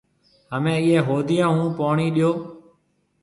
[0.51, 2.31] همَي اِيئي هوديون هون پوڻِي ڏيو۔